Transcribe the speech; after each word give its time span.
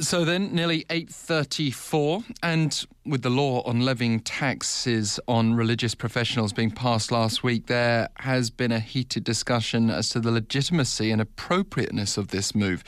So 0.00 0.26
then, 0.26 0.54
nearly 0.54 0.84
8:34, 0.90 2.22
and 2.42 2.86
with 3.06 3.22
the 3.22 3.30
law 3.30 3.62
on 3.62 3.80
levying 3.80 4.20
taxes 4.20 5.18
on 5.26 5.54
religious 5.54 5.94
professionals 5.94 6.52
being 6.52 6.70
passed 6.70 7.10
last 7.10 7.42
week, 7.42 7.66
there 7.66 8.10
has 8.16 8.50
been 8.50 8.72
a 8.72 8.80
heated 8.80 9.24
discussion 9.24 9.88
as 9.88 10.10
to 10.10 10.20
the 10.20 10.30
legitimacy 10.30 11.10
and 11.10 11.20
appropriateness 11.20 12.18
of 12.18 12.28
this 12.28 12.54
move. 12.54 12.84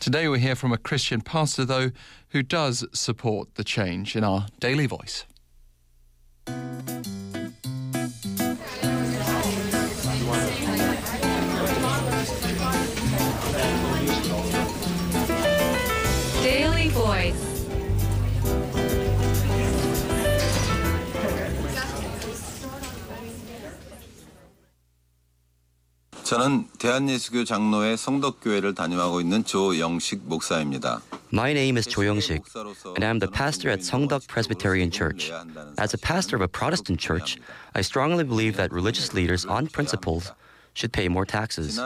Today, 0.00 0.26
we 0.26 0.40
hear 0.40 0.56
from 0.56 0.72
a 0.72 0.78
Christian 0.78 1.20
pastor, 1.20 1.64
though, 1.64 1.92
who 2.30 2.42
does 2.42 2.84
support 2.92 3.54
the 3.54 3.64
change 3.64 4.16
in 4.16 4.24
our 4.24 4.48
daily 4.58 4.86
voice. 4.86 5.26
Daily 17.07 17.07
Voice. 17.07 17.63
저는 26.23 26.67
대한예수교 26.79 27.43
장로회 27.45 27.95
성덕교회를 27.95 28.73
담임하고 28.73 29.21
있는 29.21 29.43
조영식 29.43 30.23
목사입니다. 30.25 31.01
My 31.31 31.51
name 31.51 31.77
is 31.77 31.87
Cho 31.87 32.03
Young-sik, 32.03 32.43
and 32.95 33.05
I'm 33.05 33.19
the 33.19 33.31
pastor 33.31 33.69
at 33.69 33.79
Songdeok 33.79 34.27
Presbyterian 34.27 34.91
Church. 34.91 35.31
As 35.77 35.93
a 35.93 35.97
pastor 35.97 36.35
of 36.35 36.41
a 36.41 36.47
Protestant 36.47 36.99
church, 36.99 37.37
I 37.75 37.81
strongly 37.81 38.23
believe 38.23 38.57
that 38.57 38.71
religious 38.71 39.13
leaders, 39.13 39.45
on 39.45 39.67
principles, 39.67 40.31
should 40.78 40.92
pay 40.92 41.08
more 41.08 41.26
taxes. 41.26 41.80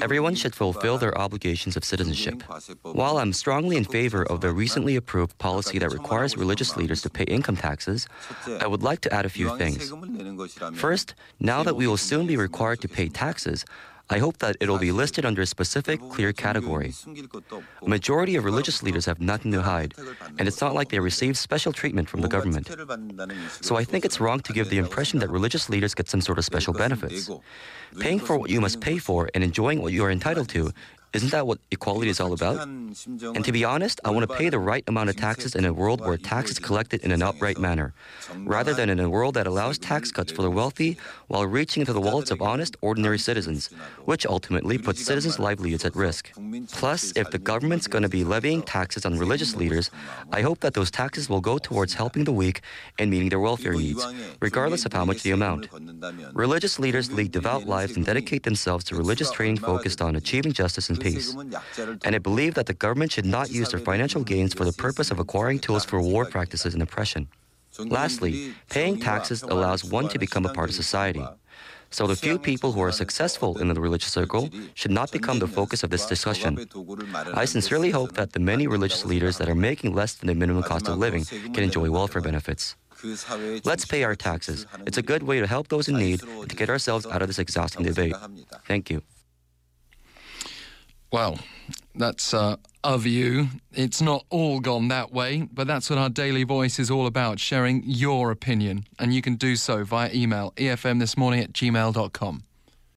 Everyone 0.00 0.34
should 0.36 0.54
fulfill 0.54 0.98
their 0.98 1.16
obligations 1.18 1.76
of 1.76 1.84
citizenship. 1.84 2.42
While 2.82 3.18
I'm 3.18 3.32
strongly 3.32 3.76
in 3.76 3.84
favor 3.84 4.22
of 4.22 4.40
the 4.40 4.52
recently 4.52 4.94
approved 4.94 5.36
policy 5.38 5.78
that 5.80 5.90
requires 5.90 6.36
religious 6.36 6.76
leaders 6.76 7.02
to 7.02 7.10
pay 7.10 7.24
income 7.24 7.56
taxes, 7.56 8.06
I 8.60 8.66
would 8.68 8.84
like 8.84 9.00
to 9.00 9.12
add 9.12 9.26
a 9.26 9.28
few 9.38 9.48
things. 9.58 9.92
First, 10.74 11.14
now 11.40 11.64
that 11.64 11.74
we 11.74 11.86
will 11.88 11.96
soon 11.96 12.26
be 12.26 12.36
required 12.36 12.80
to 12.82 12.88
pay 12.88 13.08
taxes, 13.08 13.64
I 14.08 14.18
hope 14.18 14.38
that 14.38 14.56
it'll 14.60 14.78
be 14.78 14.92
listed 14.92 15.24
under 15.24 15.42
a 15.42 15.46
specific, 15.46 16.00
clear 16.10 16.32
category. 16.32 16.92
A 17.82 17.88
majority 17.88 18.36
of 18.36 18.44
religious 18.44 18.82
leaders 18.82 19.04
have 19.06 19.20
nothing 19.20 19.50
to 19.52 19.62
hide, 19.62 19.94
and 20.38 20.46
it's 20.46 20.60
not 20.60 20.74
like 20.74 20.90
they 20.90 21.00
receive 21.00 21.36
special 21.36 21.72
treatment 21.72 22.08
from 22.08 22.20
the 22.20 22.28
government. 22.28 22.70
So 23.60 23.76
I 23.76 23.84
think 23.84 24.04
it's 24.04 24.20
wrong 24.20 24.40
to 24.40 24.52
give 24.52 24.70
the 24.70 24.78
impression 24.78 25.18
that 25.20 25.30
religious 25.30 25.68
leaders 25.68 25.94
get 25.94 26.08
some 26.08 26.20
sort 26.20 26.38
of 26.38 26.44
special 26.44 26.72
benefits. 26.72 27.28
Paying 27.98 28.20
for 28.20 28.38
what 28.38 28.50
you 28.50 28.60
must 28.60 28.80
pay 28.80 28.98
for 28.98 29.28
and 29.34 29.42
enjoying 29.42 29.82
what 29.82 29.92
you 29.92 30.04
are 30.04 30.10
entitled 30.10 30.48
to 30.50 30.70
isn't 31.16 31.32
that 31.32 31.46
what 31.46 31.58
equality 31.70 32.10
is 32.10 32.20
all 32.20 32.32
about? 32.32 32.58
And 32.66 33.44
to 33.44 33.52
be 33.52 33.64
honest, 33.64 34.00
I 34.04 34.10
want 34.10 34.28
to 34.28 34.36
pay 34.36 34.48
the 34.50 34.58
right 34.58 34.84
amount 34.86 35.08
of 35.10 35.16
taxes 35.16 35.54
in 35.54 35.64
a 35.64 35.72
world 35.72 36.00
where 36.00 36.16
tax 36.16 36.50
is 36.50 36.58
collected 36.58 37.02
in 37.02 37.10
an 37.10 37.22
upright 37.22 37.58
manner, 37.58 37.94
rather 38.38 38.74
than 38.74 38.90
in 38.90 39.00
a 39.00 39.08
world 39.08 39.34
that 39.34 39.46
allows 39.46 39.78
tax 39.78 40.12
cuts 40.12 40.30
for 40.30 40.42
the 40.42 40.50
wealthy 40.50 40.96
while 41.28 41.46
reaching 41.46 41.80
into 41.80 41.92
the 41.92 42.00
wallets 42.00 42.30
of 42.30 42.42
honest, 42.42 42.76
ordinary 42.82 43.18
citizens, 43.18 43.70
which 44.04 44.26
ultimately 44.26 44.76
puts 44.78 45.04
citizens' 45.04 45.38
livelihoods 45.38 45.84
at 45.84 45.96
risk. 45.96 46.32
Plus, 46.72 47.12
if 47.16 47.30
the 47.30 47.38
government's 47.38 47.86
going 47.86 48.02
to 48.02 48.08
be 48.08 48.24
levying 48.24 48.62
taxes 48.62 49.06
on 49.06 49.18
religious 49.18 49.56
leaders, 49.56 49.90
I 50.32 50.42
hope 50.42 50.60
that 50.60 50.74
those 50.74 50.90
taxes 50.90 51.28
will 51.30 51.40
go 51.40 51.58
towards 51.58 51.94
helping 51.94 52.24
the 52.24 52.32
weak 52.32 52.60
and 52.98 53.10
meeting 53.10 53.30
their 53.30 53.40
welfare 53.40 53.72
needs, 53.72 54.06
regardless 54.40 54.84
of 54.84 54.92
how 54.92 55.04
much 55.04 55.22
the 55.22 55.30
amount. 55.30 55.68
Religious 56.34 56.78
leaders 56.78 57.10
lead 57.10 57.32
devout 57.32 57.66
lives 57.66 57.96
and 57.96 58.04
dedicate 58.04 58.42
themselves 58.42 58.84
to 58.84 58.94
religious 58.94 59.30
training 59.30 59.56
focused 59.56 60.02
on 60.02 60.16
achieving 60.16 60.52
justice 60.52 60.90
and 60.90 61.00
peace. 61.06 61.28
And 62.06 62.12
I 62.18 62.20
believe 62.28 62.52
that 62.58 62.66
the 62.66 62.78
government 62.84 63.10
should 63.12 63.28
not 63.38 63.46
use 63.50 63.68
their 63.70 63.84
financial 63.90 64.22
gains 64.32 64.52
for 64.58 64.64
the 64.64 64.76
purpose 64.86 65.08
of 65.10 65.18
acquiring 65.18 65.58
tools 65.66 65.84
for 65.84 65.98
war 66.00 66.24
practices 66.36 66.74
and 66.74 66.82
oppression. 66.82 67.28
Lastly, 67.78 68.32
paying 68.70 68.96
taxes 69.10 69.42
allows 69.42 69.84
one 69.84 70.08
to 70.08 70.18
become 70.18 70.44
a 70.46 70.52
part 70.52 70.68
of 70.70 70.74
society. 70.74 71.24
So 71.90 72.06
the 72.06 72.16
few 72.16 72.38
people 72.38 72.72
who 72.72 72.82
are 72.82 72.92
successful 72.92 73.58
in 73.58 73.68
the 73.68 73.80
religious 73.80 74.12
circle 74.12 74.50
should 74.74 74.90
not 74.90 75.12
become 75.12 75.38
the 75.38 75.46
focus 75.46 75.82
of 75.84 75.90
this 75.90 76.06
discussion. 76.06 76.52
I 77.34 77.44
sincerely 77.44 77.90
hope 77.90 78.12
that 78.18 78.32
the 78.32 78.40
many 78.40 78.66
religious 78.66 79.04
leaders 79.04 79.38
that 79.38 79.48
are 79.48 79.54
making 79.54 79.94
less 79.94 80.14
than 80.14 80.26
the 80.26 80.34
minimum 80.34 80.62
cost 80.62 80.88
of 80.88 80.98
living 80.98 81.24
can 81.54 81.62
enjoy 81.62 81.90
welfare 81.90 82.22
benefits. 82.22 82.76
Let's 83.64 83.84
pay 83.84 84.04
our 84.04 84.16
taxes. 84.16 84.66
It's 84.86 84.98
a 84.98 85.02
good 85.02 85.22
way 85.22 85.40
to 85.40 85.46
help 85.46 85.68
those 85.68 85.88
in 85.88 85.96
need 85.96 86.22
and 86.22 86.50
to 86.50 86.56
get 86.56 86.68
ourselves 86.68 87.06
out 87.06 87.22
of 87.22 87.28
this 87.28 87.38
exhausting 87.38 87.84
debate. 87.84 88.16
Thank 88.66 88.90
you. 88.90 89.02
Well, 91.12 91.38
that's 91.94 92.34
uh, 92.34 92.56
a 92.84 92.98
view. 92.98 93.48
It's 93.72 94.02
not 94.02 94.24
all 94.30 94.60
gone 94.60 94.88
that 94.88 95.12
way, 95.12 95.48
but 95.52 95.66
that's 95.66 95.88
what 95.88 95.98
our 95.98 96.08
daily 96.08 96.44
voice 96.44 96.78
is 96.78 96.90
all 96.90 97.06
about 97.06 97.40
sharing 97.40 97.82
your 97.84 98.30
opinion. 98.30 98.86
And 98.98 99.14
you 99.14 99.22
can 99.22 99.36
do 99.36 99.56
so 99.56 99.84
via 99.84 100.10
email 100.12 100.52
efmthismorning 100.56 101.42
at 101.42 101.52
gmail.com. 101.52 102.42